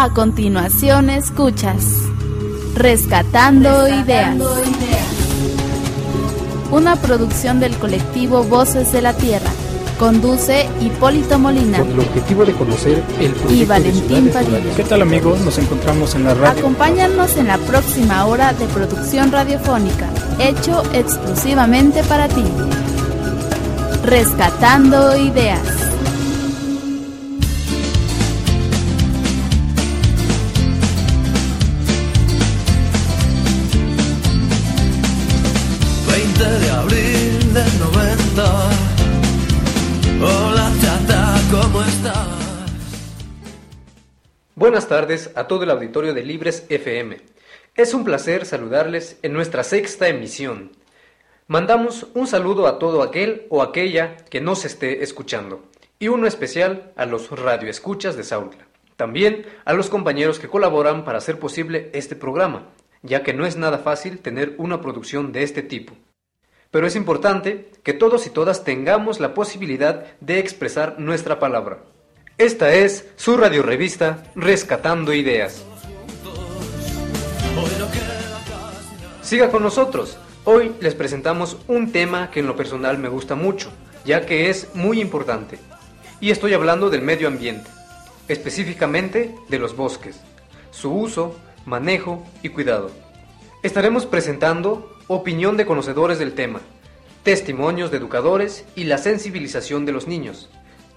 [0.00, 2.04] A continuación escuchas
[2.76, 4.36] Rescatando, Ideas.
[6.70, 9.50] Una producción del colectivo Voces de la Tierra.
[9.98, 11.78] Conduce Hipólito Molina.
[11.78, 14.76] Con el objetivo de conocer el y Valentín Padilla.
[14.76, 15.40] ¿Qué tal amigos?
[15.40, 16.60] Nos encontramos en la radio.
[16.60, 20.08] Acompáñanos en la próxima hora de producción radiofónica,
[20.38, 22.44] hecho exclusivamente para ti.
[24.04, 25.87] Rescatando Ideas.
[36.78, 38.70] Abril del 90.
[40.22, 42.28] Hola chata, ¿cómo estás?
[44.54, 47.16] Buenas tardes a todo el auditorio de Libres FM.
[47.74, 50.70] Es un placer saludarles en nuestra sexta emisión.
[51.48, 55.64] Mandamos un saludo a todo aquel o aquella que nos esté escuchando
[55.98, 58.56] y uno especial a los radioescuchas de Saúl.
[58.96, 62.68] También a los compañeros que colaboran para hacer posible este programa,
[63.02, 65.94] ya que no es nada fácil tener una producción de este tipo
[66.70, 71.78] pero es importante que todos y todas tengamos la posibilidad de expresar nuestra palabra.
[72.36, 75.64] Esta es su radiorevista Rescatando Ideas.
[79.22, 80.18] Siga con nosotros.
[80.44, 83.70] Hoy les presentamos un tema que en lo personal me gusta mucho,
[84.04, 85.58] ya que es muy importante.
[86.20, 87.68] Y estoy hablando del medio ambiente,
[88.28, 90.20] específicamente de los bosques,
[90.70, 92.90] su uso, manejo y cuidado.
[93.62, 96.60] Estaremos presentando opinión de conocedores del tema,
[97.24, 100.48] testimonios de educadores y la sensibilización de los niños,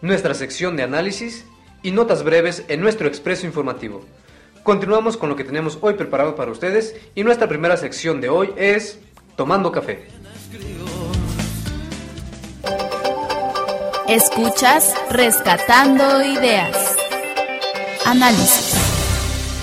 [0.01, 1.45] nuestra sección de análisis
[1.81, 4.05] y notas breves en nuestro expreso informativo.
[4.61, 8.53] Continuamos con lo que tenemos hoy preparado para ustedes y nuestra primera sección de hoy
[8.55, 8.99] es
[9.35, 10.05] Tomando Café.
[14.07, 16.95] Escuchas Rescatando Ideas.
[18.05, 18.80] Análisis.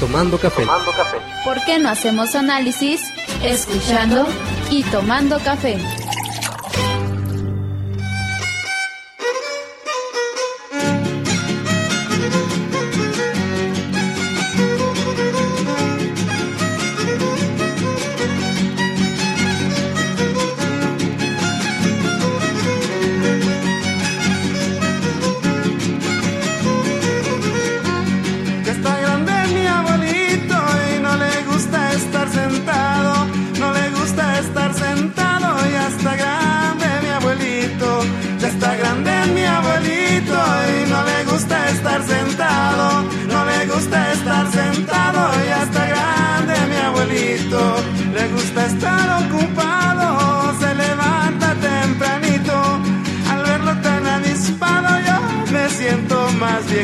[0.00, 0.62] Tomando café.
[0.62, 1.19] Tomando café.
[1.44, 3.00] ¿Por qué no hacemos análisis
[3.42, 4.26] escuchando
[4.70, 5.78] y tomando café.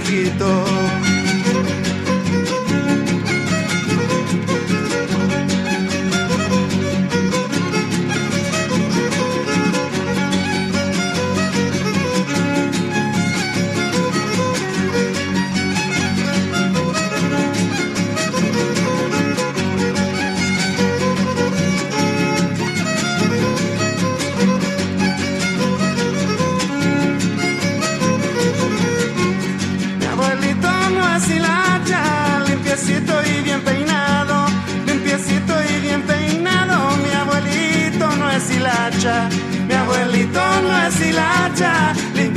[0.00, 1.14] viejito.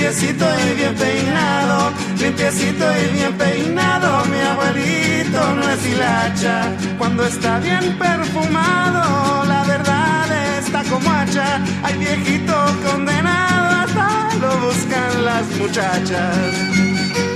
[0.08, 7.60] limpiecito y bien peinado, limpiecito y bien peinado, mi abuelito no es hilacha, cuando está
[7.60, 12.54] bien perfumado, la verdad está como hacha, hay viejito
[12.90, 17.27] condenado, hasta lo buscan las muchachas.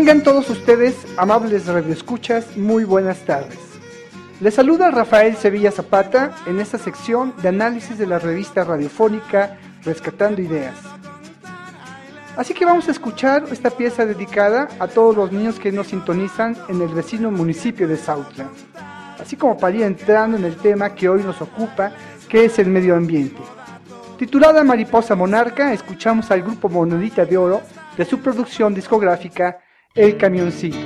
[0.00, 3.58] Tengan todos ustedes, amables radioescuchas, muy buenas tardes.
[4.40, 10.40] Les saluda Rafael Sevilla Zapata en esta sección de análisis de la revista radiofónica Rescatando
[10.40, 10.74] Ideas.
[12.34, 16.56] Así que vamos a escuchar esta pieza dedicada a todos los niños que nos sintonizan
[16.70, 18.48] en el vecino municipio de Sautla,
[19.20, 21.92] así como para ir entrando en el tema que hoy nos ocupa,
[22.26, 23.42] que es el medio ambiente.
[24.16, 27.60] Titulada Mariposa Monarca, escuchamos al grupo Monolita de Oro
[27.98, 29.58] de su producción discográfica
[29.96, 30.78] El Camioncito.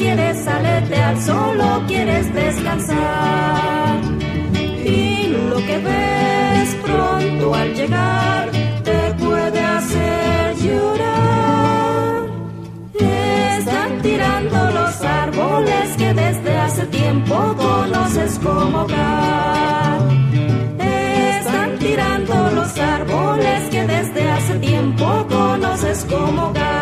[0.00, 4.00] quieres aletear, solo quieres descansar.
[4.82, 8.50] Y lo que ves pronto al llegar
[8.82, 12.28] te puede hacer llorar.
[13.58, 19.98] Están tirando los árboles que desde hace tiempo conoces como hogar.
[20.78, 26.79] Están tirando los árboles que desde hace tiempo conoces como hogar.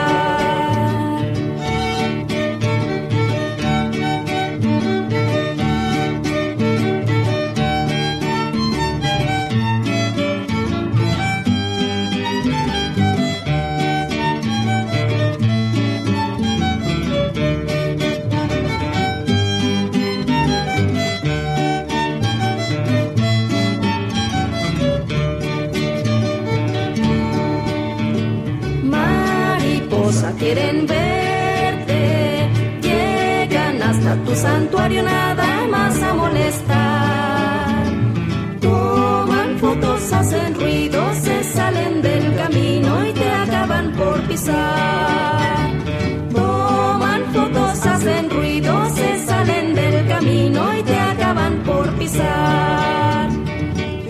[46.35, 53.29] Toman fotos, hacen ruido, se salen del camino y te acaban por pisar.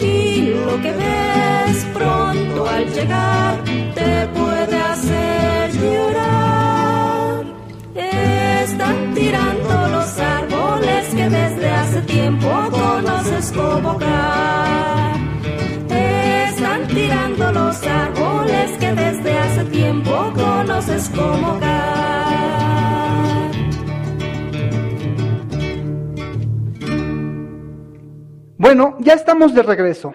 [0.01, 3.57] Y lo que ves pronto al llegar
[3.95, 7.45] te puede hacer llorar.
[8.65, 13.99] Están tirando los árboles que desde hace tiempo conoces como
[28.59, 30.13] Bueno, ya estamos de regreso.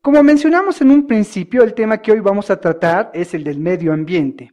[0.00, 3.58] Como mencionamos en un principio, el tema que hoy vamos a tratar es el del
[3.58, 4.52] medio ambiente.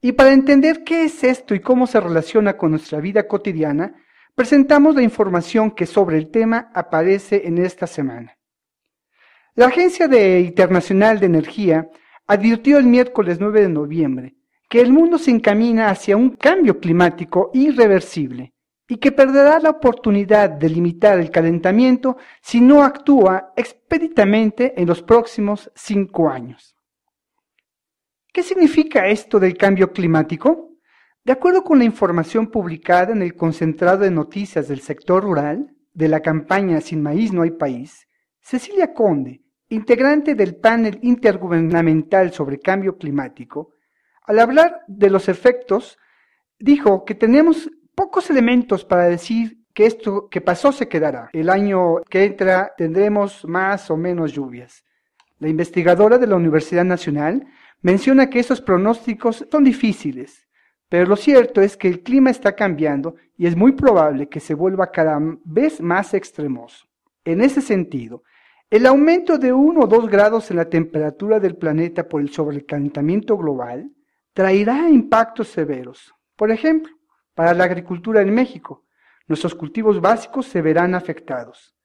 [0.00, 3.94] Y para entender qué es esto y cómo se relaciona con nuestra vida cotidiana,
[4.34, 8.36] presentamos la información que sobre el tema aparece en esta semana.
[9.54, 10.06] La Agencia
[10.40, 11.88] Internacional de Energía
[12.26, 14.36] advirtió el miércoles 9 de noviembre
[14.68, 18.54] que el mundo se encamina hacia un cambio climático irreversible
[18.88, 25.02] y que perderá la oportunidad de limitar el calentamiento si no actúa expeditamente en los
[25.02, 26.74] próximos cinco años.
[28.32, 30.70] ¿Qué significa esto del cambio climático?
[31.22, 36.08] De acuerdo con la información publicada en el concentrado de noticias del sector rural de
[36.08, 38.08] la campaña Sin maíz no hay país,
[38.40, 39.41] Cecilia Conde,
[39.72, 43.70] integrante del panel intergubernamental sobre cambio climático,
[44.24, 45.98] al hablar de los efectos,
[46.58, 51.30] dijo que tenemos pocos elementos para decir que esto que pasó se quedará.
[51.32, 54.84] El año que entra tendremos más o menos lluvias.
[55.38, 57.46] La investigadora de la Universidad Nacional
[57.80, 60.46] menciona que esos pronósticos son difíciles,
[60.90, 64.52] pero lo cierto es que el clima está cambiando y es muy probable que se
[64.52, 66.86] vuelva cada vez más extremoso.
[67.24, 68.22] En ese sentido,
[68.72, 73.36] el aumento de 1 o 2 grados en la temperatura del planeta por el sobrecalentamiento
[73.36, 73.90] global
[74.32, 76.14] traerá impactos severos.
[76.36, 76.90] Por ejemplo,
[77.34, 78.86] para la agricultura en México,
[79.28, 81.76] nuestros cultivos básicos se verán afectados.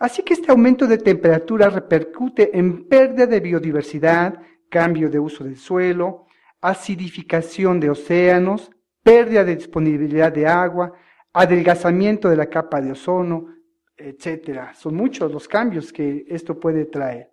[0.00, 5.58] Así que este aumento de temperatura repercute en pérdida de biodiversidad, cambio de uso del
[5.58, 6.26] suelo,
[6.60, 8.72] acidificación de océanos,
[9.04, 10.92] pérdida de disponibilidad de agua,
[11.32, 13.61] adelgazamiento de la capa de ozono,
[13.96, 14.74] etc.
[14.74, 17.32] Son muchos los cambios que esto puede traer.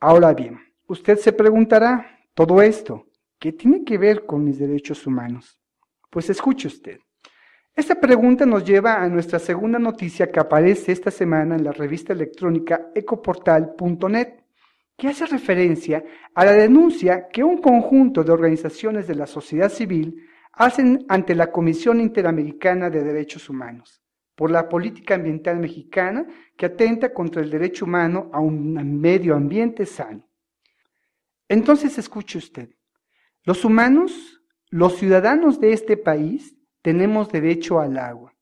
[0.00, 3.08] Ahora bien, usted se preguntará, todo esto,
[3.38, 5.60] ¿Qué tiene que ver con mis derechos humanos?
[6.10, 6.98] Pues escuche usted.
[7.72, 12.12] Esta pregunta nos lleva a nuestra segunda noticia que aparece esta semana en la revista
[12.12, 14.40] electrónica ecoportal.net,
[14.96, 16.02] que hace referencia
[16.34, 21.52] a la denuncia que un conjunto de organizaciones de la sociedad civil hacen ante la
[21.52, 24.02] Comisión Interamericana de Derechos Humanos
[24.38, 26.24] por la política ambiental mexicana
[26.56, 30.28] que atenta contra el derecho humano a un medio ambiente sano.
[31.48, 32.70] Entonces escuche usted,
[33.42, 34.40] los humanos,
[34.70, 38.32] los ciudadanos de este país, tenemos derecho al agua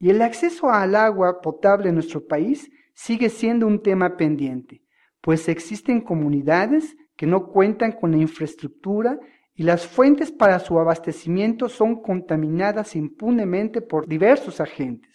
[0.00, 4.82] y el acceso al agua potable en nuestro país sigue siendo un tema pendiente,
[5.20, 9.20] pues existen comunidades que no cuentan con la infraestructura
[9.54, 15.13] y las fuentes para su abastecimiento son contaminadas impunemente por diversos agentes.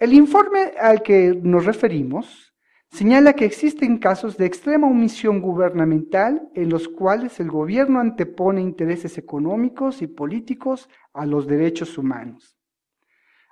[0.00, 2.54] El informe al que nos referimos
[2.90, 9.18] señala que existen casos de extrema omisión gubernamental en los cuales el gobierno antepone intereses
[9.18, 12.56] económicos y políticos a los derechos humanos.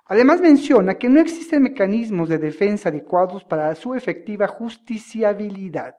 [0.05, 5.97] Además menciona que no existen mecanismos de defensa adecuados para su efectiva justiciabilidad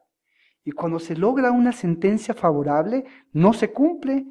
[0.64, 4.26] y cuando se logra una sentencia favorable no se cumple.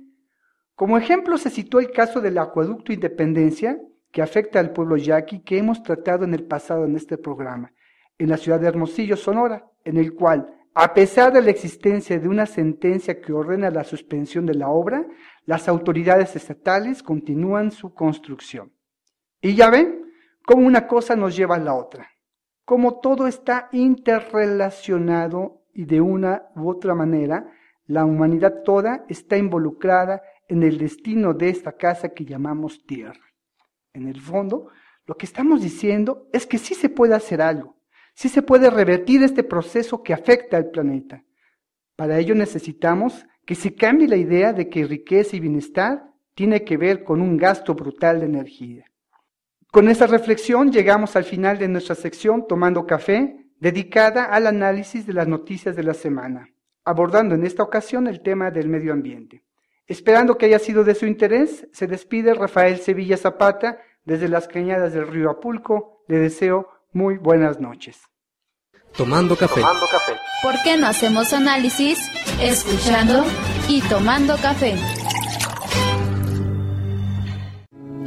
[0.75, 3.79] Como ejemplo se citó el caso del acueducto Independencia,
[4.11, 7.71] que afecta al pueblo yaqui que hemos tratado en el pasado en este programa,
[8.17, 12.27] en la ciudad de Hermosillo, Sonora, en el cual, a pesar de la existencia de
[12.27, 15.05] una sentencia que ordena la suspensión de la obra,
[15.45, 18.71] las autoridades estatales continúan su construcción.
[19.41, 20.11] Y ya ven
[20.45, 22.09] cómo una cosa nos lleva a la otra,
[22.65, 27.51] cómo todo está interrelacionado y de una u otra manera
[27.85, 33.28] la humanidad toda está involucrada en el destino de esta casa que llamamos tierra.
[33.93, 34.69] En el fondo,
[35.05, 37.77] lo que estamos diciendo es que sí se puede hacer algo,
[38.13, 41.23] sí se puede revertir este proceso que afecta al planeta.
[41.95, 46.03] Para ello necesitamos que se cambie la idea de que riqueza y bienestar
[46.35, 48.85] tiene que ver con un gasto brutal de energía.
[49.71, 55.13] Con esta reflexión llegamos al final de nuestra sección Tomando Café, dedicada al análisis de
[55.13, 56.49] las noticias de la semana,
[56.85, 59.43] abordando en esta ocasión el tema del medio ambiente.
[59.89, 64.93] Esperando que haya sido de su interés, se despide Rafael Sevilla Zapata desde las cañadas
[64.93, 66.03] del río Apulco.
[66.07, 67.97] Le deseo muy buenas noches.
[68.95, 69.61] Tomando café.
[69.61, 70.13] Tomando café.
[70.43, 71.99] ¿Por qué no hacemos análisis
[72.39, 73.25] escuchando
[73.67, 74.75] y tomando café?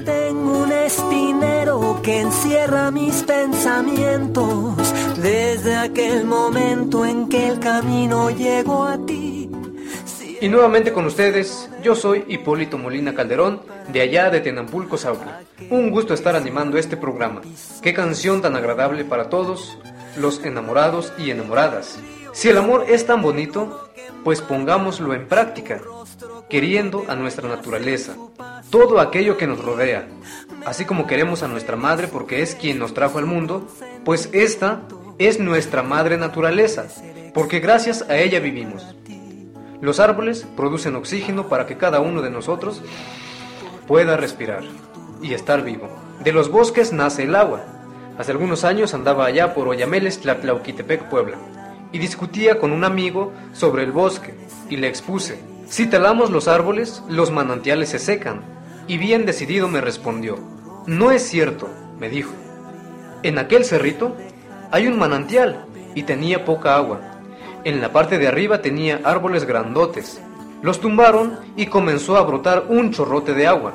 [0.05, 4.77] Tengo un espinero que encierra mis pensamientos
[5.21, 9.51] desde aquel momento en que el camino llegó a ti.
[10.43, 15.43] Y nuevamente con ustedes, yo soy Hipólito Molina Calderón, de allá de Tenampulco, Sauca.
[15.71, 17.43] Un gusto estar animando este programa.
[17.81, 19.79] Qué canción tan agradable para todos
[20.17, 21.97] los enamorados y enamoradas.
[22.33, 23.93] Si el amor es tan bonito,
[24.25, 25.81] pues pongámoslo en práctica,
[26.51, 28.17] queriendo a nuestra naturaleza,
[28.69, 30.09] todo aquello que nos rodea,
[30.67, 33.69] así como queremos a nuestra madre porque es quien nos trajo al mundo,
[34.05, 34.83] pues esta
[35.19, 36.89] es nuestra madre naturaleza,
[37.33, 38.85] porque gracias a ella vivimos.
[39.83, 42.81] Los árboles producen oxígeno para que cada uno de nosotros
[43.89, 44.63] pueda respirar
[45.21, 45.89] y estar vivo.
[46.23, 47.65] De los bosques nace el agua.
[48.17, 51.37] Hace algunos años andaba allá por Oyameles, Tlatlauquitepec, Puebla,
[51.91, 54.37] y discutía con un amigo sobre el bosque,
[54.71, 58.43] y le expuse, si talamos los árboles, los manantiales se secan,
[58.87, 60.39] y bien decidido me respondió,
[60.87, 62.33] no es cierto, me dijo.
[63.25, 64.17] En aquel cerrito
[64.71, 67.01] hay un manantial, y tenía poca agua,
[67.65, 70.21] en la parte de arriba tenía árboles grandotes.
[70.63, 73.75] Los tumbaron y comenzó a brotar un chorrote de agua.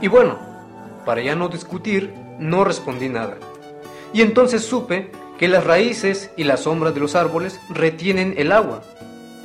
[0.00, 0.38] Y bueno,
[1.04, 3.36] para ya no discutir, no respondí nada.
[4.12, 8.82] Y entonces supe que las raíces y las sombras de los árboles retienen el agua.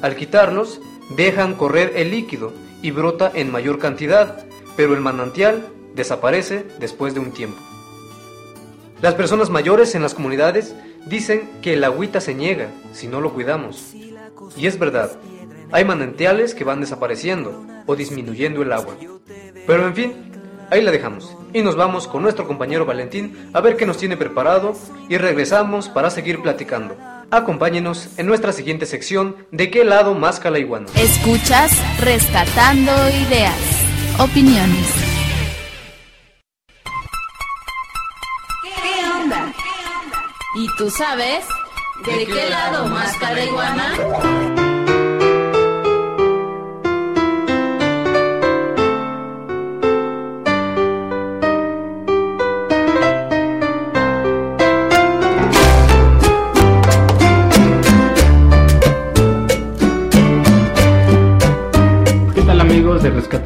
[0.01, 0.81] Al quitarlos,
[1.15, 4.45] dejan correr el líquido y brota en mayor cantidad,
[4.75, 7.59] pero el manantial desaparece después de un tiempo.
[9.01, 13.33] Las personas mayores en las comunidades Dicen que el agüita se niega si no lo
[13.33, 13.93] cuidamos.
[14.55, 15.11] Y es verdad,
[15.71, 18.95] hay manantiales que van desapareciendo o disminuyendo el agua.
[19.65, 20.13] Pero en fin,
[20.69, 21.35] ahí la dejamos.
[21.53, 24.73] Y nos vamos con nuestro compañero Valentín a ver qué nos tiene preparado
[25.09, 26.95] y regresamos para seguir platicando.
[27.29, 30.87] Acompáñenos en nuestra siguiente sección de qué lado más la iguana.
[30.95, 33.55] Escuchas Rescatando Ideas,
[34.19, 35.10] Opiniones.
[40.61, 41.43] ¿Y tú sabes
[42.05, 44.60] de, qué lado más la iguana?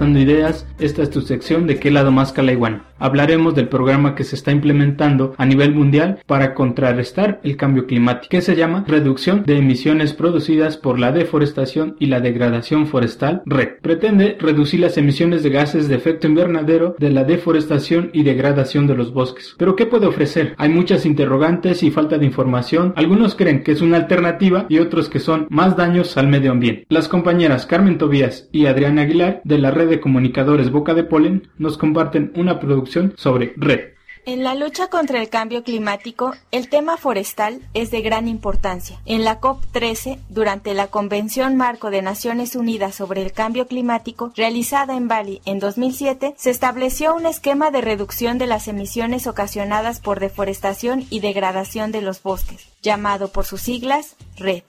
[0.05, 2.83] Aportando ideas, esta es tu sección de qué lado más Calaiwan.
[2.97, 8.29] Hablaremos del programa que se está implementando a nivel mundial para contrarrestar el cambio climático,
[8.29, 13.79] que se llama Reducción de emisiones producidas por la deforestación y la degradación forestal, RED.
[13.81, 18.95] Pretende reducir las emisiones de gases de efecto invernadero de la deforestación y degradación de
[18.95, 19.55] los bosques.
[19.57, 20.55] Pero ¿qué puede ofrecer?
[20.57, 22.93] Hay muchas interrogantes y falta de información.
[22.95, 26.85] Algunos creen que es una alternativa y otros que son más daños al medio ambiente.
[26.89, 31.47] Las compañeras Carmen Tobías y Adriana Aguilar de la red de comunicadores Boca de Polen
[31.57, 33.95] nos comparten una producción sobre red.
[34.25, 38.99] En la lucha contra el cambio climático, el tema forestal es de gran importancia.
[39.05, 44.97] En la COP13, durante la Convención Marco de Naciones Unidas sobre el Cambio Climático, realizada
[44.97, 50.19] en Bali en 2007, se estableció un esquema de reducción de las emisiones ocasionadas por
[50.19, 54.63] deforestación y degradación de los bosques, llamado por sus siglas RED.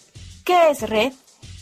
[0.44, 1.14] ¿Qué es RED?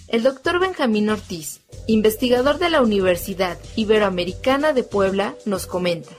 [0.08, 6.10] El doctor Benjamín Ortiz, investigador de la Universidad Iberoamericana de Puebla, nos comenta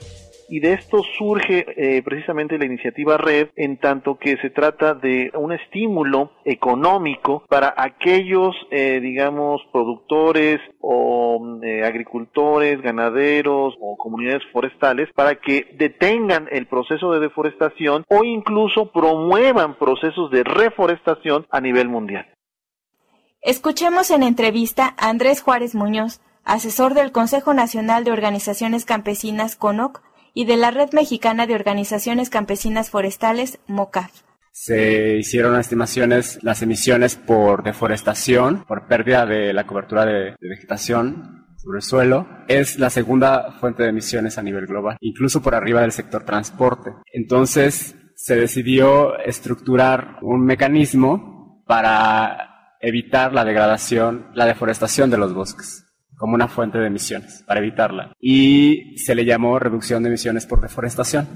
[0.48, 5.30] y de esto surge eh, precisamente la iniciativa Red en tanto que se trata de
[5.34, 15.08] un estímulo económico para aquellos, eh, digamos, productores o eh, agricultores, ganaderos o comunidades forestales
[15.14, 21.88] para que detengan el proceso de deforestación o incluso promuevan procesos de reforestación a nivel
[21.88, 22.26] mundial.
[23.42, 30.02] Escuchemos en entrevista a Andrés Juárez Muñoz, asesor del Consejo Nacional de Organizaciones Campesinas CONOC
[30.34, 34.10] y de la Red Mexicana de Organizaciones Campesinas Forestales MOCAF.
[34.52, 41.78] Se hicieron estimaciones las emisiones por deforestación, por pérdida de la cobertura de, vegetación sobre
[41.78, 45.92] el suelo, es la segunda fuente de emisiones a nivel global, incluso por arriba del
[45.92, 46.90] sector transporte.
[47.12, 52.55] Entonces se decidió estructurar un mecanismo para
[52.86, 58.12] evitar la degradación, la deforestación de los bosques como una fuente de emisiones, para evitarla.
[58.18, 61.26] Y se le llamó reducción de emisiones por deforestación,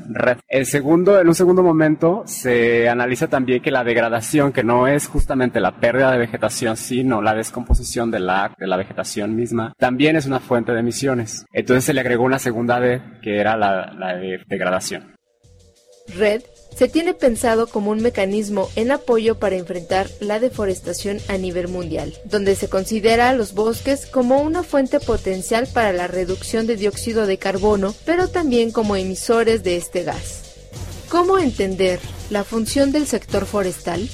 [0.49, 5.07] El segundo, en un segundo momento, se analiza también que la degradación, que no es
[5.07, 10.17] justamente la pérdida de vegetación, sino la descomposición de la, de la vegetación misma, también
[10.17, 11.45] es una fuente de emisiones.
[11.53, 15.20] Entonces se le agregó una segunda D, que era la, la de degradación.
[16.15, 16.43] Red
[16.75, 22.15] se tiene pensado como un mecanismo en apoyo para enfrentar la deforestación a nivel mundial,
[22.25, 27.27] donde se considera a los bosques como una fuente potencial para la reducción de dióxido
[27.27, 30.69] de carbono, pero también como emisores de este gas.
[31.11, 31.99] ¿Cómo entender
[32.31, 34.09] la función del sector forestal?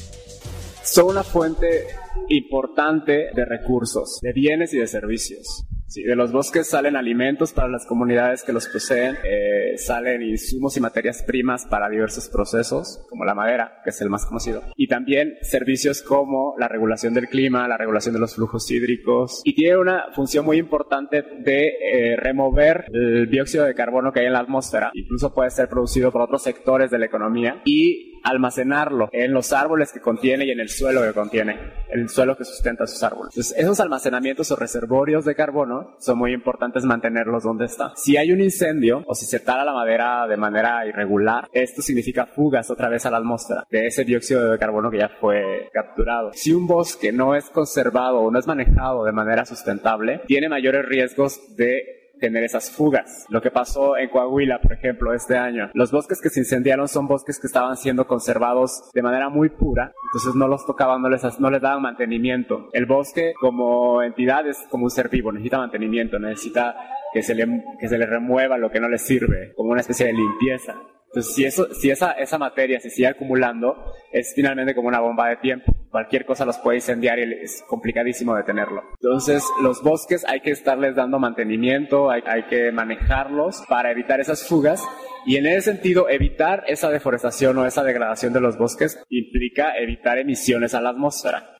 [0.82, 1.88] Son una fuente
[2.28, 5.66] importante de recursos, de bienes y de servicios.
[5.88, 10.76] Sí, de los bosques salen alimentos para las comunidades que los poseen, eh, salen insumos
[10.76, 14.88] y materias primas para diversos procesos, como la madera, que es el más conocido, y
[14.88, 19.78] también servicios como la regulación del clima, la regulación de los flujos hídricos, y tiene
[19.78, 24.40] una función muy importante de eh, remover el dióxido de carbono que hay en la
[24.40, 29.52] atmósfera, incluso puede ser producido por otros sectores de la economía, y almacenarlo en los
[29.52, 31.58] árboles que contiene y en el suelo que contiene,
[31.90, 33.32] el suelo que sustenta sus árboles.
[33.32, 37.92] Entonces, esos almacenamientos o reservorios de carbono son muy importantes mantenerlos donde está.
[37.96, 42.26] Si hay un incendio o si se tala la madera de manera irregular, esto significa
[42.26, 46.32] fugas otra vez a la atmósfera de ese dióxido de carbono que ya fue capturado.
[46.32, 50.84] Si un bosque no es conservado o no es manejado de manera sustentable, tiene mayores
[50.86, 53.26] riesgos de tener esas fugas.
[53.28, 55.70] Lo que pasó en Coahuila, por ejemplo, este año.
[55.74, 59.92] Los bosques que se incendiaron son bosques que estaban siendo conservados de manera muy pura,
[60.08, 62.68] entonces no los tocaban, no les, no les daban mantenimiento.
[62.72, 66.76] El bosque como entidad es como un ser vivo, necesita mantenimiento, necesita
[67.12, 70.06] que se le, que se le remueva lo que no le sirve, como una especie
[70.06, 70.74] de limpieza.
[71.08, 75.28] Entonces, si, eso, si esa, esa materia se sigue acumulando, es finalmente como una bomba
[75.28, 75.72] de tiempo.
[75.90, 78.82] Cualquier cosa los puede incendiar y es complicadísimo detenerlo.
[79.00, 84.46] Entonces, los bosques hay que estarles dando mantenimiento, hay, hay que manejarlos para evitar esas
[84.46, 84.82] fugas.
[85.24, 90.18] Y en ese sentido, evitar esa deforestación o esa degradación de los bosques implica evitar
[90.18, 91.56] emisiones a la atmósfera.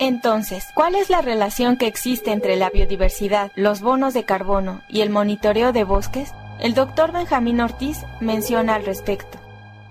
[0.00, 5.00] Entonces, ¿cuál es la relación que existe entre la biodiversidad, los bonos de carbono y
[5.00, 6.32] el monitoreo de bosques?
[6.60, 9.38] El doctor Benjamín Ortiz menciona al respecto.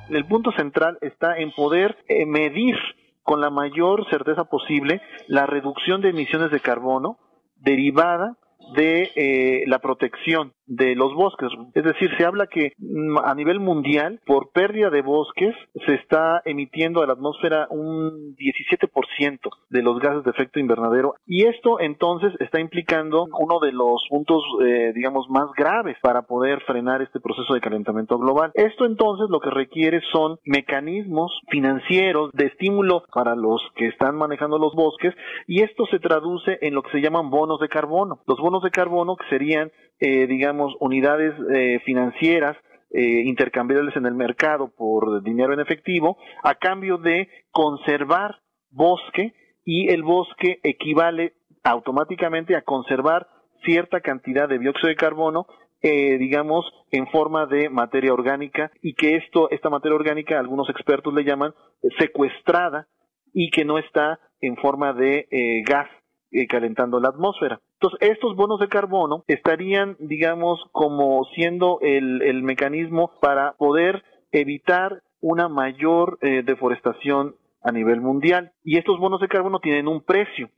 [0.09, 2.75] El punto central está en poder eh, medir
[3.23, 7.19] con la mayor certeza posible la reducción de emisiones de carbono
[7.55, 8.35] derivada
[8.75, 11.49] de eh, la protección de los bosques.
[11.73, 16.41] Es decir, se habla que mm, a nivel mundial, por pérdida de bosques, se está
[16.45, 22.33] emitiendo a la atmósfera un 17% de los gases de efecto invernadero y esto entonces
[22.39, 27.53] está implicando uno de los puntos, eh, digamos, más graves para poder frenar este proceso
[27.53, 28.51] de calentamiento global.
[28.53, 34.57] Esto entonces lo que requiere son mecanismos financieros de estímulo para los que están manejando
[34.57, 35.13] los bosques
[35.47, 38.19] y esto se traduce en lo que se llaman bonos de carbono.
[38.27, 42.57] Los bonos de carbono que serían, eh, digamos, unidades eh, financieras
[42.91, 48.39] eh, intercambiables en el mercado por dinero en efectivo a cambio de conservar
[48.69, 49.33] bosque
[49.65, 53.27] y el bosque equivale automáticamente a conservar
[53.65, 55.47] cierta cantidad de dióxido de carbono
[55.81, 61.13] eh, digamos, en forma de materia orgánica y que esto, esta materia orgánica, algunos expertos
[61.13, 61.53] le llaman
[61.99, 62.87] secuestrada
[63.31, 65.87] y que no está en forma de eh, gas
[66.31, 67.61] eh, calentando la atmósfera.
[67.79, 75.03] Entonces, estos bonos de carbono estarían, digamos, como siendo el, el mecanismo para poder evitar
[75.21, 78.51] una mayor eh, deforestación a nivel mundial.
[78.63, 80.49] Y estos bonos de carbono tienen un precio.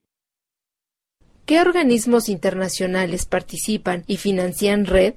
[1.46, 5.16] ¿Qué organismos internacionales participan y financian RED?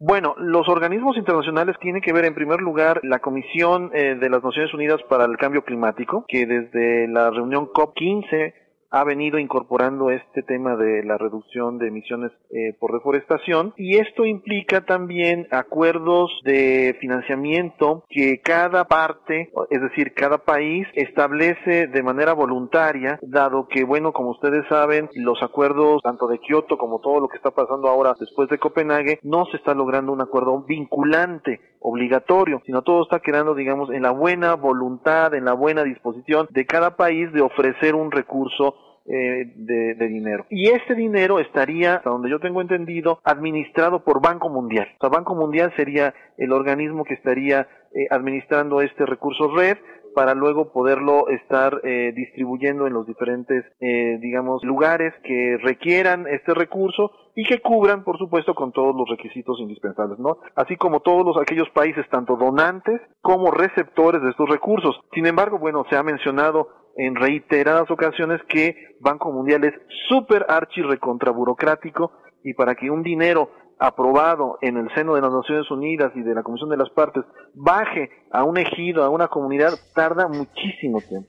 [0.00, 4.44] Bueno, los organismos internacionales tienen que ver en primer lugar la Comisión eh, de las
[4.44, 8.54] Naciones Unidas para el Cambio Climático, que desde la reunión COP15
[8.90, 14.24] ha venido incorporando este tema de la reducción de emisiones eh, por deforestación y esto
[14.24, 22.32] implica también acuerdos de financiamiento que cada parte, es decir, cada país establece de manera
[22.32, 27.28] voluntaria, dado que, bueno, como ustedes saben, los acuerdos tanto de Kioto como todo lo
[27.28, 32.62] que está pasando ahora después de Copenhague, no se está logrando un acuerdo vinculante obligatorio,
[32.66, 36.96] sino todo está quedando, digamos, en la buena voluntad, en la buena disposición de cada
[36.96, 38.74] país de ofrecer un recurso
[39.10, 40.44] eh, de, dinero.
[40.50, 44.88] Y este dinero estaría, hasta donde yo tengo entendido, administrado por Banco Mundial.
[44.96, 49.78] O sea, Banco Mundial sería el organismo que estaría eh, administrando este recurso red
[50.18, 57.12] para luego poderlo estar eh, distribuyendo en los diferentes, digamos, lugares que requieran este recurso
[57.36, 60.38] y que cubran, por supuesto, con todos los requisitos indispensables, ¿no?
[60.56, 65.00] Así como todos los, aquellos países, tanto donantes como receptores de estos recursos.
[65.14, 69.74] Sin embargo, bueno, se ha mencionado en reiteradas ocasiones que Banco Mundial es
[70.08, 72.10] súper archi recontra burocrático
[72.42, 76.34] y para que un dinero aprobado en el seno de las Naciones Unidas y de
[76.34, 81.28] la Comisión de las Partes baje a un ejido, a una comunidad, tarda muchísimo tiempo.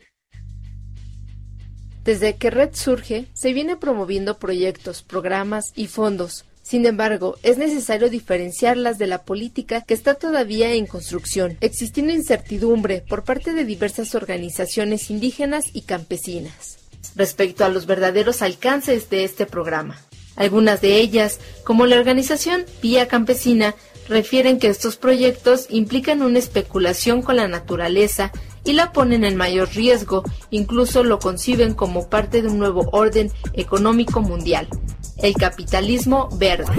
[2.03, 8.11] Desde que Red surge, se viene promoviendo proyectos, programas y fondos sin embargo, es necesario
[8.11, 14.13] diferenciarlas de la política que está todavía en construcción, existiendo incertidumbre por parte de diversas
[14.13, 16.77] organizaciones indígenas y campesinas
[17.15, 19.97] respecto a los verdaderos alcances de este programa.
[20.39, 23.75] Algunas de ellas, como la organización Vía Campesina,
[24.07, 28.31] refieren que estos proyectos implican una especulación con la naturaleza
[28.63, 33.31] y la ponen en mayor riesgo, incluso lo conciben como parte de un nuevo orden
[33.53, 34.69] económico mundial,
[35.21, 36.71] el capitalismo verde.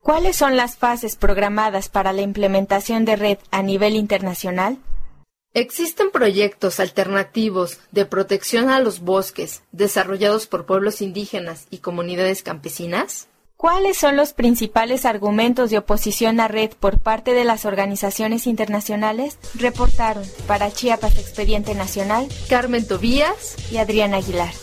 [0.00, 4.78] ¿Cuáles son las fases programadas para la implementación de red a nivel internacional?
[5.54, 13.28] Existen proyectos alternativos de protección a los bosques desarrollados por pueblos indígenas y comunidades campesinas.
[13.58, 19.38] ¿Cuáles son los principales argumentos de oposición a red por parte de las organizaciones internacionales?
[19.54, 24.54] Reportaron para Chiapas Expediente Nacional Carmen Tobías y Adrián Aguilar.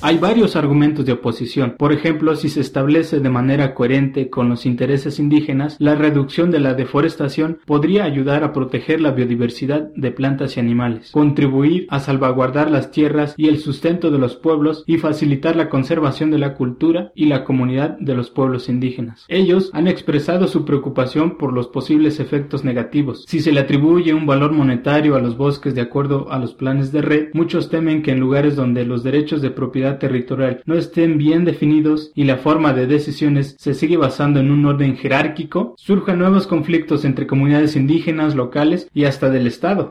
[0.00, 1.74] Hay varios argumentos de oposición.
[1.76, 6.60] Por ejemplo, si se establece de manera coherente con los intereses indígenas, la reducción de
[6.60, 12.70] la deforestación podría ayudar a proteger la biodiversidad de plantas y animales, contribuir a salvaguardar
[12.70, 17.10] las tierras y el sustento de los pueblos y facilitar la conservación de la cultura
[17.16, 19.24] y la comunidad de los pueblos indígenas.
[19.26, 23.24] Ellos han expresado su preocupación por los posibles efectos negativos.
[23.26, 26.92] Si se le atribuye un valor monetario a los bosques de acuerdo a los planes
[26.92, 31.16] de red, muchos temen que en lugares donde los derechos de propiedad territorial no estén
[31.16, 36.18] bien definidos y la forma de decisiones se sigue basando en un orden jerárquico, surjan
[36.18, 39.90] nuevos conflictos entre comunidades indígenas locales y hasta del Estado.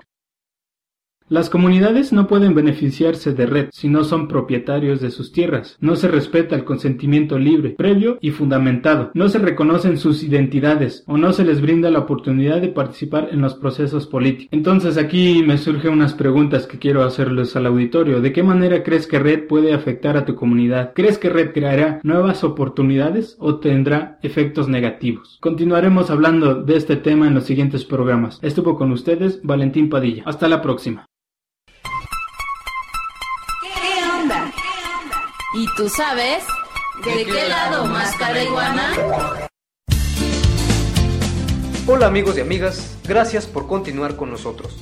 [1.30, 5.76] Las comunidades no pueden beneficiarse de red si no son propietarios de sus tierras.
[5.82, 9.12] No se respeta el consentimiento libre, previo y fundamentado.
[9.14, 13.42] No se reconocen sus identidades o no se les brinda la oportunidad de participar en
[13.42, 14.48] los procesos políticos.
[14.54, 18.22] Entonces aquí me surgen unas preguntas que quiero hacerles al auditorio.
[18.22, 20.94] ¿De qué manera crees que red puede afectar a tu comunidad?
[20.96, 25.40] ¿Crees que red creará nuevas oportunidades o tendrá efectos negativos?
[25.42, 28.40] Continuaremos hablando de este tema en los siguientes programas.
[28.42, 30.24] Estuvo con ustedes Valentín Padilla.
[30.26, 31.06] Hasta la próxima.
[35.60, 36.44] ¿Y tú sabes?
[37.04, 38.14] ¿De qué lado más
[38.46, 38.94] iguana?
[41.88, 44.78] Hola amigos y amigas, gracias por continuar con nosotros.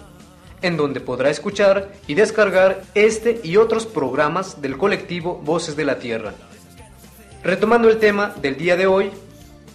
[0.61, 5.99] en donde podrá escuchar y descargar este y otros programas del colectivo Voces de la
[5.99, 6.33] Tierra.
[7.43, 9.11] Retomando el tema del día de hoy,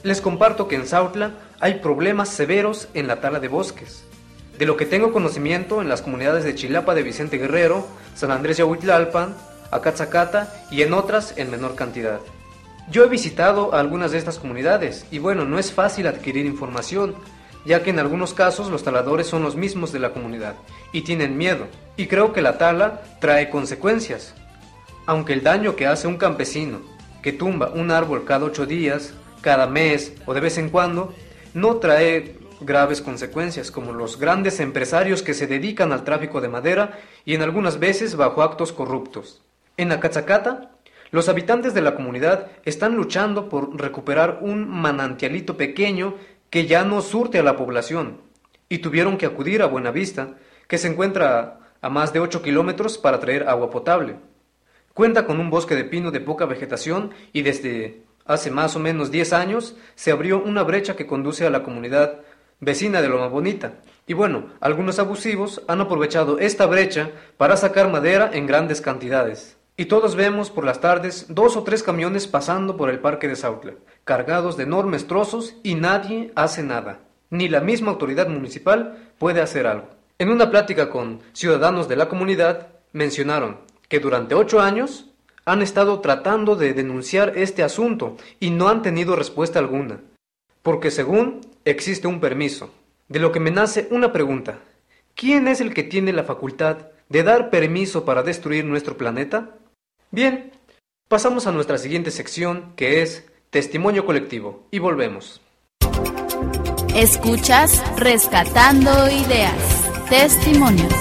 [0.05, 4.05] les comparto que en Sautla hay problemas severos en la tala de bosques.
[4.59, 8.57] De lo que tengo conocimiento en las comunidades de Chilapa de Vicente Guerrero, San Andrés
[8.57, 9.37] Yahuitlalpan,
[9.71, 12.21] Acazacata y en otras en menor cantidad.
[12.91, 17.15] Yo he visitado algunas de estas comunidades y bueno, no es fácil adquirir información,
[17.67, 20.55] ya que en algunos casos los taladores son los mismos de la comunidad
[20.93, 21.67] y tienen miedo,
[21.97, 24.35] y creo que la tala trae consecuencias.
[25.05, 26.81] Aunque el daño que hace un campesino,
[27.23, 31.13] que tumba un árbol cada ocho días, cada mes o de vez en cuando,
[31.55, 36.99] no trae graves consecuencias, como los grandes empresarios que se dedican al tráfico de madera
[37.25, 39.43] y en algunas veces bajo actos corruptos.
[39.77, 40.71] En Acazacata,
[41.11, 46.15] los habitantes de la comunidad están luchando por recuperar un manantialito pequeño
[46.51, 48.21] que ya no surte a la población
[48.69, 53.21] y tuvieron que acudir a Buenavista, que se encuentra a más de 8 kilómetros para
[53.21, 54.17] traer agua potable.
[54.95, 59.11] Cuenta con un bosque de pino de poca vegetación y desde hace más o menos
[59.11, 62.21] 10 años se abrió una brecha que conduce a la comunidad
[62.61, 63.75] vecina de Loma Bonita.
[64.07, 69.57] Y bueno, algunos abusivos han aprovechado esta brecha para sacar madera en grandes cantidades.
[69.77, 73.37] Y todos vemos por las tardes dos o tres camiones pasando por el parque de
[73.37, 77.01] Sautla, cargados de enormes trozos y nadie hace nada.
[77.29, 79.89] Ni la misma autoridad municipal puede hacer algo.
[80.19, 85.11] En una plática con ciudadanos de la comunidad, mencionaron que durante ocho años
[85.45, 90.01] han estado tratando de denunciar este asunto y no han tenido respuesta alguna.
[90.63, 92.71] Porque según existe un permiso,
[93.09, 94.61] de lo que me nace una pregunta.
[95.15, 99.57] ¿Quién es el que tiene la facultad de dar permiso para destruir nuestro planeta?
[100.11, 100.53] Bien,
[101.09, 105.41] pasamos a nuestra siguiente sección que es Testimonio Colectivo y volvemos.
[106.95, 110.09] Escuchas Rescatando Ideas.
[110.09, 110.95] Testimonios.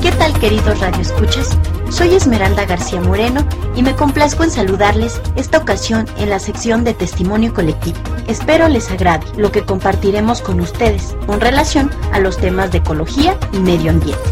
[0.00, 1.58] ¿Qué tal queridos radioescuchas?
[1.92, 6.94] Soy Esmeralda García Moreno y me complazco en saludarles esta ocasión en la sección de
[6.94, 7.98] Testimonio Colectivo.
[8.26, 13.38] Espero les agrade lo que compartiremos con ustedes con relación a los temas de ecología
[13.52, 14.22] y medio ambiente.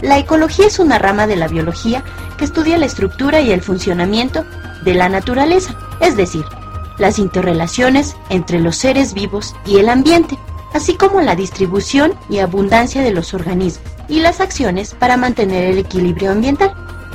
[0.00, 2.04] La ecología es una rama de la biología
[2.38, 4.44] que estudia la estructura y el funcionamiento
[4.84, 6.44] de la naturaleza, es decir,
[6.98, 10.38] las interrelaciones entre los seres vivos y el ambiente
[10.74, 15.78] así como la distribución y abundancia de los organismos y las acciones para mantener el
[15.78, 16.72] equilibrio ambiental.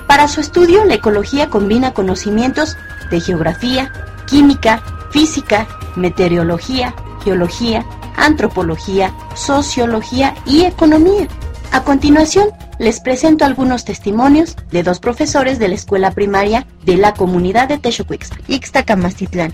[0.08, 2.78] Para su estudio, la ecología combina conocimientos
[3.12, 3.92] de geografía,
[4.26, 11.28] química, física, meteorología, geología, antropología, sociología y economía.
[11.72, 17.14] A continuación, les presento algunos testimonios de dos profesores de la escuela primaria de la
[17.14, 19.52] comunidad de Texocuixtla, Ixtacamastitlán,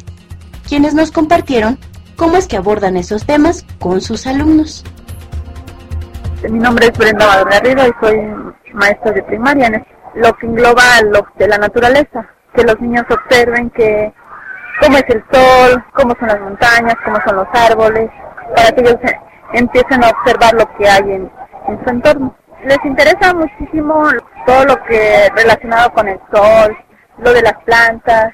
[0.68, 1.80] quienes nos compartieron
[2.16, 4.84] cómo es que abordan esos temas con sus alumnos.
[6.50, 8.18] Mi nombre es Brenda Valgarrido y soy
[8.74, 9.86] maestra de primaria.
[10.16, 14.14] Lo que engloba lo de la naturaleza, que los niños observen que
[14.82, 18.10] cómo es el sol, cómo son las montañas, cómo son los árboles,
[18.56, 18.98] para que ellos
[19.54, 21.32] empiecen a observar lo que hay en,
[21.84, 22.36] su entorno.
[22.66, 24.06] Les interesa muchísimo
[24.46, 26.78] todo lo que relacionado con el sol,
[27.20, 28.34] lo de las plantas,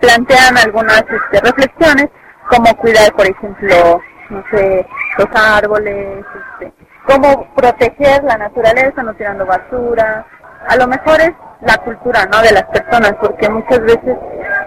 [0.00, 2.08] plantean algunas este, reflexiones
[2.48, 4.86] cómo cuidar, por ejemplo, no sé,
[5.18, 6.24] los árboles,
[6.60, 6.72] este,
[7.06, 10.26] cómo proteger la naturaleza no tirando basura.
[10.68, 11.32] A lo mejor es
[11.62, 12.42] la cultura, ¿no?
[12.42, 14.16] De las personas, porque muchas veces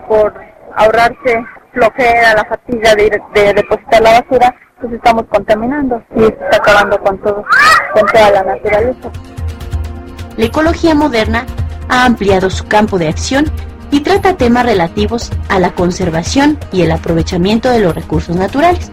[0.08, 0.34] por
[0.76, 7.00] ahorrarse flojera, la fatiga de, de depositar la basura, pues estamos contaminando y está acabando
[7.00, 7.46] con todo,
[7.94, 9.10] con toda la naturaleza.
[10.38, 11.46] La ecología moderna
[11.89, 13.46] ha ampliado su campo de acción
[13.91, 18.91] y trata temas relativos a la conservación y el aprovechamiento de los recursos naturales.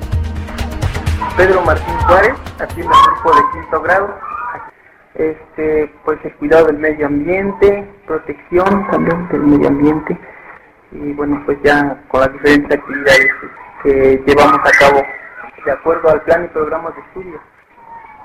[1.36, 4.14] Pedro Martín Suárez, en el grupo de quinto grado.
[5.14, 10.16] Este, pues el cuidado del medio ambiente, protección también del medio ambiente
[10.92, 13.26] y bueno, pues ya con las diferentes actividades
[13.82, 15.02] que llevamos a cabo
[15.64, 17.40] de acuerdo al plan y programas de estudio.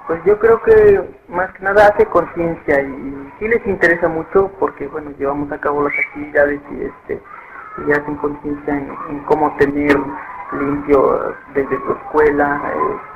[0.07, 4.87] Pues yo creo que más que nada hace conciencia y, sí les interesa mucho porque
[4.87, 7.21] bueno llevamos a cabo las actividades y este
[7.87, 9.97] y hacen conciencia en, cómo tener
[10.51, 12.61] limpio desde su escuela,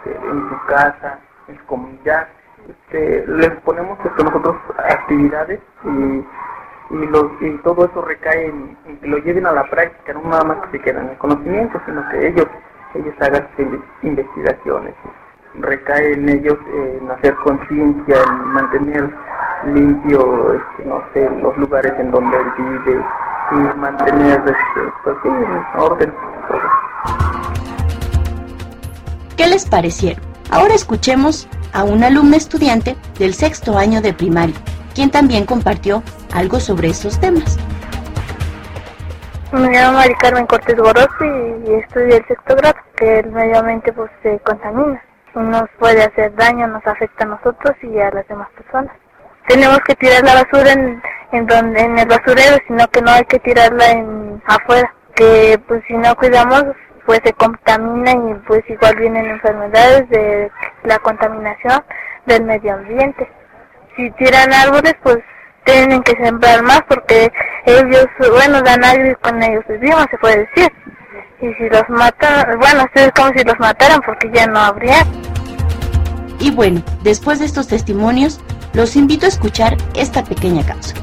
[0.06, 2.28] este, en su casa, en su comunidad.
[2.68, 6.26] Este, les ponemos esto nosotros actividades y
[6.90, 10.44] y, los, y todo eso recae en, que lo lleven a la práctica, no nada
[10.44, 12.48] más que se queden en el conocimiento, sino que ellos,
[12.96, 13.48] ellos hagan
[14.04, 14.94] investigaciones.
[15.60, 19.10] Recae en ellos eh, en hacer conciencia, en mantener
[19.74, 23.06] limpio, este, no sé, los lugares en donde él vive
[23.52, 26.14] y mantener, este, pues en orden.
[29.36, 30.24] ¿Qué les parecieron?
[30.52, 34.56] Ahora escuchemos a un alumno estudiante del sexto año de primaria,
[34.96, 37.58] quien también compartió algo sobre estos temas.
[39.52, 41.26] Me llamo Mari Carmen Cortés Gorospi
[41.68, 45.02] y estudio el sexto grado, que el medio ambiente pues se contamina.
[45.36, 48.92] Nos puede hacer daño, nos afecta a nosotros y a las demás personas.
[49.48, 53.24] Tenemos que tirar la basura en, en, donde, en el basurero, sino que no hay
[53.26, 56.66] que tirarla en afuera, que pues si no cuidamos
[57.08, 60.52] pues se contamina y pues igual vienen enfermedades de
[60.84, 61.82] la contaminación
[62.26, 63.32] del medio ambiente.
[63.96, 65.20] Si tiran árboles pues
[65.64, 67.32] tienen que sembrar más porque
[67.66, 70.72] ellos, bueno, dan aire con ellos vivimos, se puede decir.
[71.40, 75.06] Y si los matan, bueno, es como si los mataran porque ya no habría.
[76.40, 78.40] Y bueno, después de estos testimonios,
[78.74, 81.02] los invito a escuchar esta pequeña cápsula.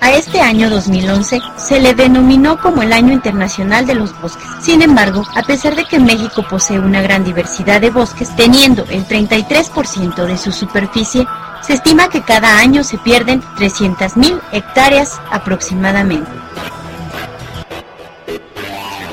[0.00, 4.46] A este año 2011 se le denominó como el Año Internacional de los Bosques.
[4.60, 9.06] Sin embargo, a pesar de que México posee una gran diversidad de bosques, teniendo el
[9.06, 11.26] 33% de su superficie,
[11.62, 16.30] se estima que cada año se pierden 300.000 hectáreas aproximadamente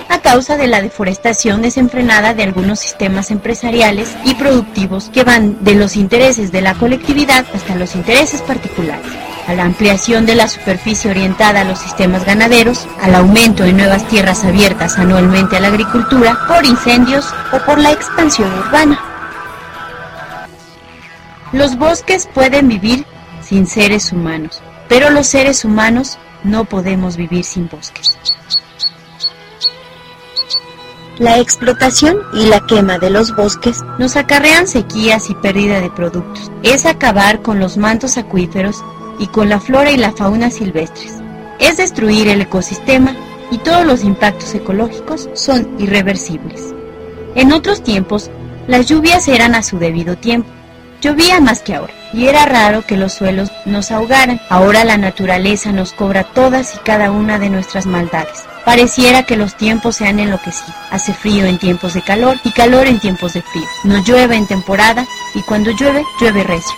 [0.10, 5.74] a causa de la deforestación desenfrenada de algunos sistemas empresariales y productivos que van de
[5.74, 11.12] los intereses de la colectividad hasta los intereses particulares a la ampliación de la superficie
[11.12, 16.40] orientada a los sistemas ganaderos, al aumento de nuevas tierras abiertas anualmente a la agricultura,
[16.48, 19.00] por incendios o por la expansión urbana.
[21.52, 23.06] Los bosques pueden vivir
[23.42, 28.18] sin seres humanos, pero los seres humanos no podemos vivir sin bosques.
[31.20, 36.52] La explotación y la quema de los bosques nos acarrean sequías y pérdida de productos.
[36.64, 38.84] Es acabar con los mantos acuíferos
[39.20, 41.14] y con la flora y la fauna silvestres.
[41.60, 43.16] Es destruir el ecosistema
[43.52, 46.74] y todos los impactos ecológicos son irreversibles.
[47.36, 48.32] En otros tiempos,
[48.68, 50.50] las lluvias eran a su debido tiempo.
[51.02, 54.40] Llovía más que ahora, y era raro que los suelos nos ahogaran.
[54.50, 58.46] Ahora la naturaleza nos cobra todas y cada una de nuestras maldades.
[58.64, 60.74] Pareciera que los tiempos se han enloquecido.
[60.92, 63.66] Hace frío en tiempos de calor y calor en tiempos de frío.
[63.84, 66.76] No llueve en temporada y cuando llueve, llueve recio.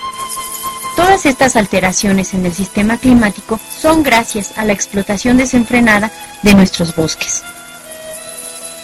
[0.95, 6.95] Todas estas alteraciones en el sistema climático son gracias a la explotación desenfrenada de nuestros
[6.95, 7.43] bosques.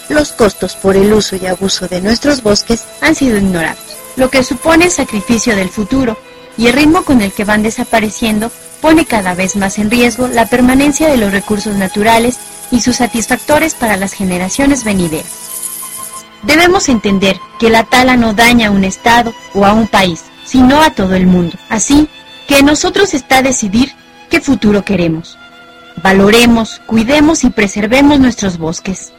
[0.10, 3.80] Los costos por el uso y abuso de nuestros bosques han sido ignorados,
[4.17, 6.17] lo que supone el sacrificio del futuro
[6.58, 10.47] y el ritmo con el que van desapareciendo pone cada vez más en riesgo la
[10.47, 12.39] permanencia de los recursos naturales
[12.71, 15.32] y sus satisfactores para las generaciones venideras.
[16.43, 20.82] Debemos entender que la tala no daña a un Estado o a un país, sino
[20.82, 21.56] a todo el mundo.
[21.70, 22.10] Así
[22.46, 23.94] que en nosotros está decidir
[24.30, 25.38] qué futuro queremos.
[26.04, 29.14] Valoremos, cuidemos y preservemos nuestros bosques.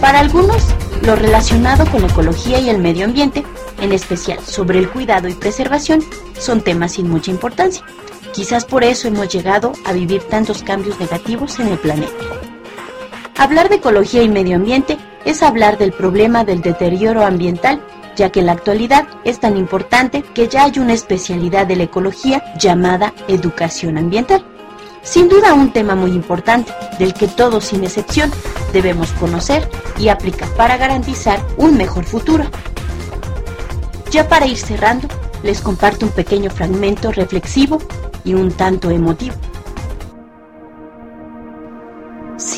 [0.00, 0.62] Para algunos,
[1.02, 3.44] lo relacionado con la ecología y el medio ambiente,
[3.80, 6.04] en especial sobre el cuidado y preservación,
[6.38, 7.84] son temas sin mucha importancia.
[8.32, 12.12] Quizás por eso hemos llegado a vivir tantos cambios negativos en el planeta.
[13.38, 17.80] Hablar de ecología y medio ambiente es hablar del problema del deterioro ambiental,
[18.16, 21.84] ya que en la actualidad es tan importante que ya hay una especialidad de la
[21.84, 24.44] ecología llamada educación ambiental.
[25.02, 28.28] Sin duda un tema muy importante, del que todos sin excepción
[28.72, 32.44] debemos conocer y aplicar para garantizar un mejor futuro.
[34.10, 35.06] Ya para ir cerrando,
[35.44, 37.78] les comparto un pequeño fragmento reflexivo
[38.24, 39.36] y un tanto emotivo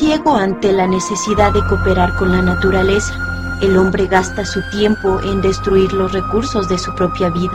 [0.01, 3.13] ciego ante la necesidad de cooperar con la naturaleza.
[3.61, 7.53] El hombre gasta su tiempo en destruir los recursos de su propia vida.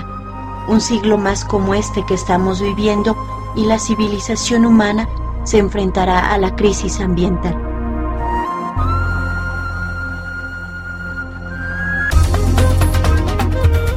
[0.69, 3.17] Un siglo más como este que estamos viviendo
[3.57, 5.09] y la civilización humana
[5.43, 7.61] se enfrentará a la crisis ambiental.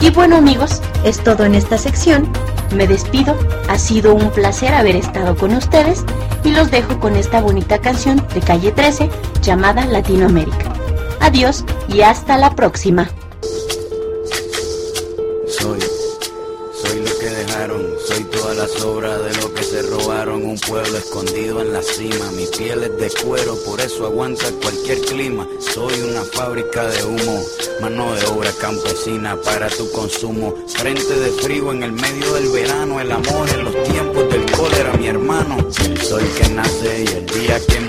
[0.02, 2.28] Y bueno amigos, es todo en esta sección
[2.76, 3.36] Me despido,
[3.68, 6.04] ha sido un placer haber estado con ustedes
[6.44, 9.10] y los dejo con esta bonita canción de Calle 13
[9.42, 10.74] llamada Latinoamérica.
[11.20, 13.10] Adiós y hasta la próxima.
[20.70, 25.48] Pueblo escondido en la cima, mi piel es de cuero, por eso aguanta cualquier clima,
[25.60, 27.42] soy una fábrica de humo,
[27.82, 33.02] mano de obra campesina para tu consumo, frente de frío en el medio del verano,
[33.02, 37.60] el amor en los tiempos del cólera, mi hermano, el que nace y el día
[37.66, 37.89] que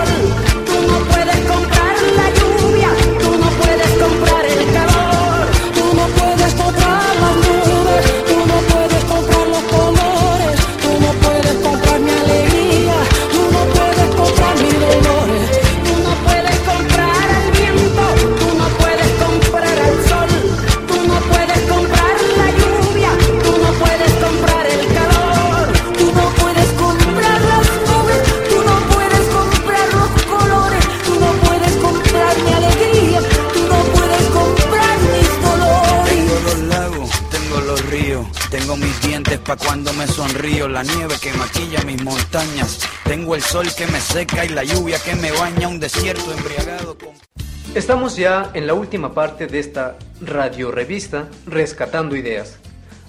[47.75, 52.59] Estamos ya en la última parte de esta radio revista Rescatando Ideas.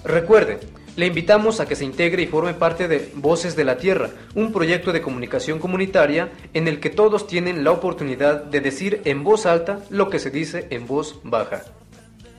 [0.03, 0.59] Recuerde,
[0.95, 4.51] le invitamos a que se integre y forme parte de Voces de la Tierra, un
[4.51, 9.45] proyecto de comunicación comunitaria en el que todos tienen la oportunidad de decir en voz
[9.45, 11.63] alta lo que se dice en voz baja.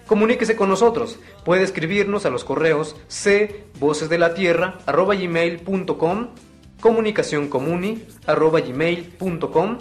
[0.06, 1.18] Comuníquese con nosotros.
[1.44, 2.96] Puede escribirnos a los correos
[3.78, 6.28] cvocesdelatierra.gmail.com
[6.80, 9.78] comunicacioncomuni.gmail.com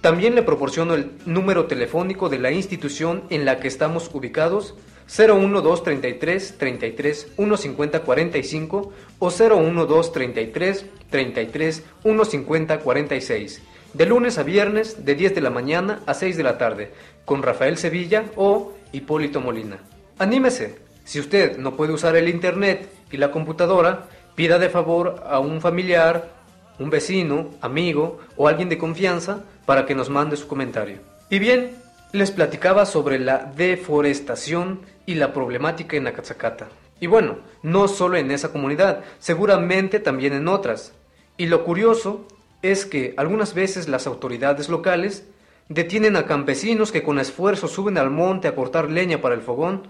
[0.00, 4.74] También le proporciono el número telefónico de la institución en la que estamos ubicados
[5.06, 13.62] 01233 33 150 45 o 01233 33 150 46
[13.94, 16.92] de lunes a viernes de 10 de la mañana a 6 de la tarde
[17.24, 19.78] con Rafael Sevilla o Hipólito Molina.
[20.18, 25.38] Anímese, si usted no puede usar el internet y la computadora, pida de favor a
[25.38, 26.30] un familiar,
[26.78, 30.98] un vecino, amigo o alguien de confianza para que nos mande su comentario.
[31.30, 31.76] Y bien,
[32.12, 36.68] les platicaba sobre la deforestación y la problemática en Acazacata.
[37.00, 40.92] Y bueno, no solo en esa comunidad, seguramente también en otras.
[41.36, 42.26] Y lo curioso
[42.60, 45.24] es que algunas veces las autoridades locales
[45.68, 49.88] detienen a campesinos que con esfuerzo suben al monte a cortar leña para el fogón,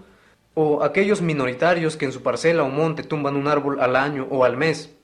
[0.53, 4.45] o aquellos minoritarios que en su parcela o monte tumban un árbol al año o
[4.45, 4.95] al mes,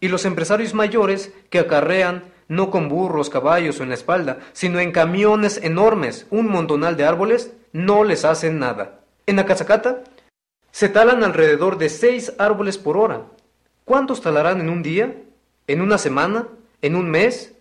[0.00, 4.78] y los empresarios mayores que acarrean no con burros, caballos o en la espalda, sino
[4.80, 9.00] en camiones enormes, un montonal de árboles, no les hacen nada.
[9.26, 10.02] En Acazacata
[10.70, 13.22] se talan alrededor de seis árboles por hora.
[13.84, 15.14] ¿Cuántos talarán en un día?
[15.66, 16.48] ¿En una semana?
[16.82, 17.54] ¿En un mes?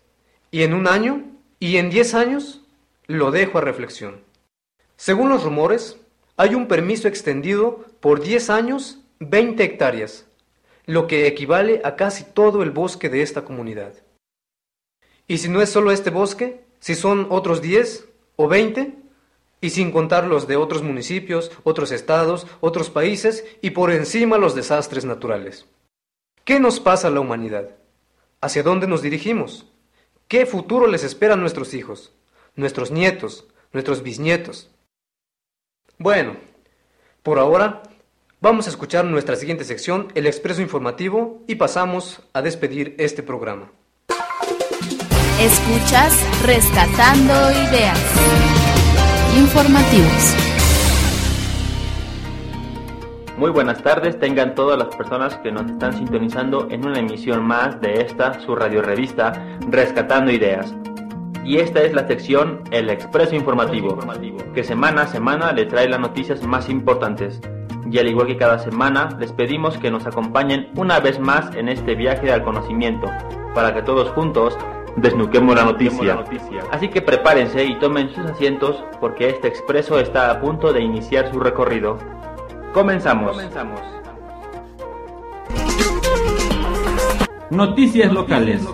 [0.49, 1.24] ¿Y en un año?
[1.64, 2.59] ¿Y en diez años?
[3.05, 4.24] Lo dejo a reflexión.
[4.97, 5.95] Según los rumores,
[6.36, 10.26] hay un permiso extendido por 10 años, 20 hectáreas,
[10.88, 13.93] lo que equivale a casi todo el bosque de esta comunidad.
[15.28, 18.07] Y si no es solo este bosque, si son otros 10
[18.38, 18.95] o 20,
[19.62, 24.55] y sin contar los de otros municipios, otros estados, otros países y por encima los
[24.55, 25.68] desastres naturales.
[26.43, 27.70] ¿Qué nos pasa a la humanidad?
[28.41, 29.68] ¿Hacia dónde nos dirigimos?
[30.32, 32.13] ¿Qué futuro les espera a nuestros hijos,
[32.55, 34.69] nuestros nietos, nuestros bisnietos?
[35.97, 36.38] Bueno,
[37.21, 37.84] por ahora
[38.39, 43.73] vamos a escuchar nuestra siguiente sección, el expreso informativo, y pasamos a despedir este programa.
[45.41, 46.13] Escuchas
[46.45, 47.99] Rescatando Ideas.
[49.38, 50.51] Informativos.
[53.42, 57.82] Muy buenas tardes, tengan todas las personas que nos están sintonizando en una emisión más
[57.82, 59.34] de esta, su radio revista,
[59.68, 60.76] Rescatando Ideas.
[61.44, 63.98] Y esta es la sección El Expreso Informativo,
[64.54, 67.42] que semana a semana le trae las noticias más importantes.
[67.89, 71.68] Y al igual que cada semana, les pedimos que nos acompañen una vez más en
[71.68, 73.10] este viaje al conocimiento,
[73.56, 74.56] para que todos juntos
[74.98, 76.24] desnuquemos la noticia.
[76.70, 81.32] Así que prepárense y tomen sus asientos porque este expreso está a punto de iniciar
[81.32, 81.98] su recorrido.
[82.74, 83.38] Comenzamos.
[87.49, 88.65] Noticias locales.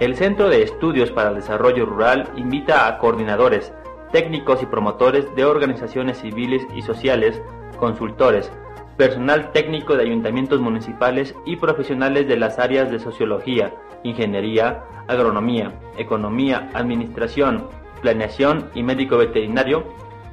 [0.00, 3.72] El Centro de Estudios para el Desarrollo Rural invita a coordinadores,
[4.12, 7.40] técnicos y promotores de organizaciones civiles y sociales,
[7.78, 8.52] consultores,
[8.98, 16.68] personal técnico de ayuntamientos municipales y profesionales de las áreas de sociología, ingeniería, agronomía, economía,
[16.74, 17.68] administración,
[18.02, 19.84] planeación y médico veterinario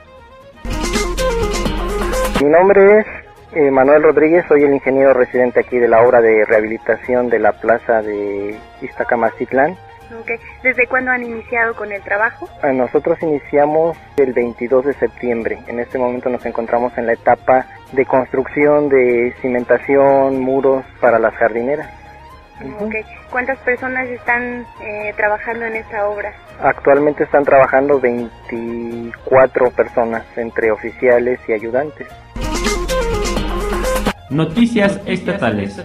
[2.43, 3.07] Mi nombre es
[3.55, 7.53] eh, Manuel Rodríguez, soy el ingeniero residente aquí de la obra de rehabilitación de la
[7.53, 9.79] plaza de Iztacamacitlán.
[10.21, 10.37] Okay.
[10.63, 12.49] ¿Desde cuándo han iniciado con el trabajo?
[12.63, 15.59] Ah, Nosotros iniciamos el 22 de septiembre.
[15.67, 21.35] En este momento nos encontramos en la etapa de construcción de cimentación, muros para las
[21.35, 21.89] jardineras.
[22.81, 23.03] Okay.
[23.31, 26.33] ¿Cuántas personas están eh, trabajando en esta obra?
[26.61, 32.07] Actualmente están trabajando 24 personas entre oficiales y ayudantes.
[34.31, 35.77] Noticias estatales.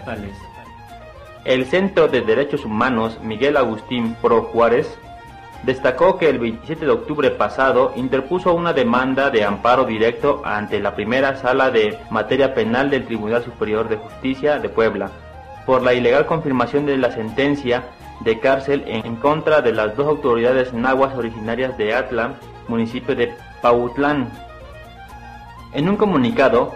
[1.48, 5.00] El Centro de Derechos Humanos Miguel Agustín Pro Juárez
[5.64, 10.94] destacó que el 27 de octubre pasado interpuso una demanda de amparo directo ante la
[10.94, 15.10] primera sala de materia penal del Tribunal Superior de Justicia de Puebla
[15.66, 17.86] por la ilegal confirmación de la sentencia
[18.20, 22.34] de cárcel en contra de las dos autoridades nahuas originarias de Atla,
[22.68, 24.30] municipio de Pautlán.
[25.74, 26.74] En un comunicado,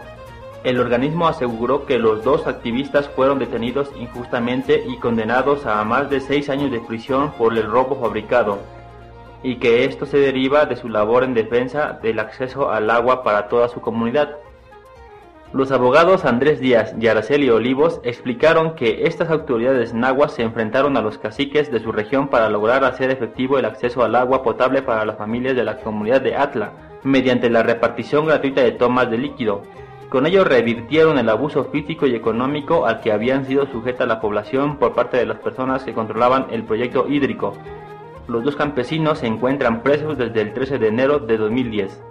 [0.64, 6.20] el organismo aseguró que los dos activistas fueron detenidos injustamente y condenados a más de
[6.20, 8.60] seis años de prisión por el robo fabricado,
[9.42, 13.48] y que esto se deriva de su labor en defensa del acceso al agua para
[13.48, 14.38] toda su comunidad.
[15.52, 21.02] Los abogados Andrés Díaz y Araceli Olivos explicaron que estas autoridades nahuas se enfrentaron a
[21.02, 25.06] los caciques de su región para lograr hacer efectivo el acceso al agua potable para
[25.06, 26.72] las familias de la comunidad de Atla,
[27.04, 29.64] mediante la repartición gratuita de tomas de líquido,
[30.12, 34.76] con ello revirtieron el abuso físico y económico al que habían sido sujeta la población
[34.76, 37.54] por parte de las personas que controlaban el proyecto hídrico.
[38.28, 42.04] Los dos campesinos se encuentran presos desde el 13 de enero de 2010.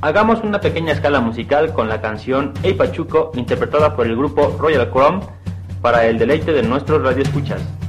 [0.00, 4.92] Hagamos una pequeña escala musical con la canción Hey Pachuco interpretada por el grupo Royal
[4.92, 5.22] Chrome
[5.80, 7.81] para el deleite de nuestros radioescuchas.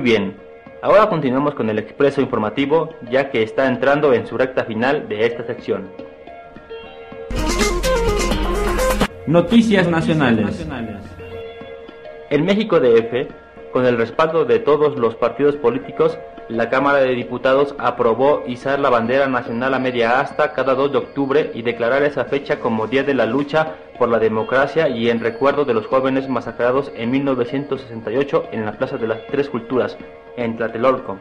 [0.00, 0.34] Muy bien,
[0.80, 5.26] ahora continuamos con el expreso informativo ya que está entrando en su recta final de
[5.26, 5.90] esta sección.
[9.26, 10.66] Noticias nacionales.
[12.30, 13.28] En México DF,
[13.74, 16.18] con el respaldo de todos los partidos políticos,
[16.50, 20.98] la Cámara de Diputados aprobó izar la bandera nacional a media asta cada 2 de
[20.98, 25.20] octubre y declarar esa fecha como Día de la Lucha por la Democracia y en
[25.20, 29.96] recuerdo de los jóvenes masacrados en 1968 en la Plaza de las Tres Culturas,
[30.36, 31.18] en Tlatelolco.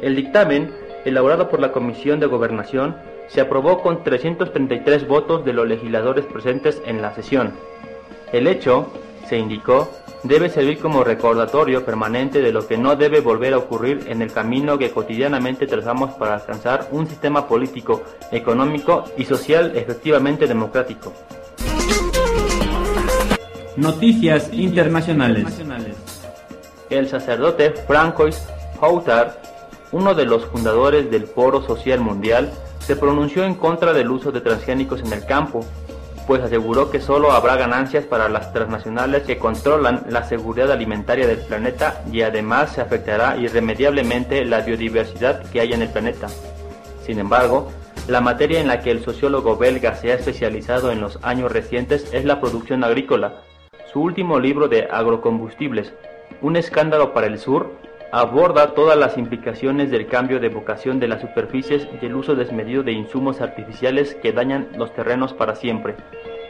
[0.00, 0.72] El dictamen,
[1.04, 2.94] elaborado por la Comisión de Gobernación,
[3.26, 7.52] se aprobó con 333 votos de los legisladores presentes en la sesión.
[8.32, 8.92] El hecho,
[9.26, 9.90] se indicó,
[10.22, 14.32] debe servir como recordatorio permanente de lo que no debe volver a ocurrir en el
[14.32, 21.12] camino que cotidianamente trazamos para alcanzar un sistema político, económico y social efectivamente democrático.
[23.76, 25.46] Noticias internacionales.
[26.90, 28.46] El sacerdote Francois
[28.80, 29.40] Houtar,
[29.92, 34.40] uno de los fundadores del Foro Social Mundial, se pronunció en contra del uso de
[34.40, 35.64] transgénicos en el campo
[36.26, 41.38] pues aseguró que solo habrá ganancias para las transnacionales que controlan la seguridad alimentaria del
[41.38, 46.28] planeta y además se afectará irremediablemente la biodiversidad que hay en el planeta.
[47.04, 47.70] Sin embargo,
[48.08, 52.12] la materia en la que el sociólogo belga se ha especializado en los años recientes
[52.12, 53.42] es la producción agrícola.
[53.92, 55.92] Su último libro de agrocombustibles,
[56.40, 57.70] Un escándalo para el sur,
[58.12, 62.82] aborda todas las implicaciones del cambio de vocación de las superficies y el uso desmedido
[62.82, 65.96] de insumos artificiales que dañan los terrenos para siempre.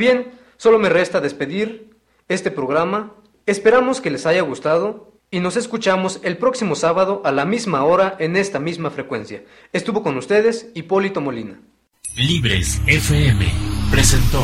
[0.00, 1.90] Bien, solo me resta despedir
[2.28, 3.12] este programa.
[3.46, 8.16] Esperamos que les haya gustado y nos escuchamos el próximo sábado a la misma hora
[8.18, 9.44] en esta misma frecuencia.
[9.72, 11.60] Estuvo con ustedes Hipólito Molina.
[12.16, 13.46] Libres FM
[13.92, 14.42] presentó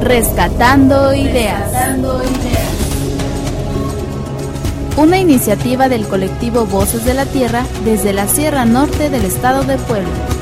[0.00, 1.72] Rescatando ideas.
[4.96, 9.78] Una iniciativa del colectivo Voces de la Tierra desde la Sierra Norte del estado de
[9.78, 10.41] Puebla.